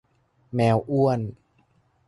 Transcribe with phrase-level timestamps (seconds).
[0.55, 1.19] แมวอ้วน